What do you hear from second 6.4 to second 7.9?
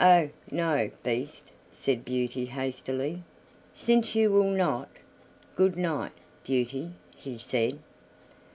Beauty," he said.